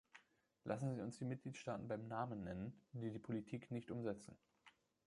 Lassen 0.63 0.95
Sie 0.95 1.01
uns 1.03 1.19
die 1.19 1.25
Mitgliedstaaten 1.25 1.87
beim 1.87 2.07
Namen 2.07 2.43
nennen, 2.43 2.73
die 2.93 3.11
die 3.11 3.19
Politik 3.19 3.69
nicht 3.69 3.91
umsetzen. 3.91 4.35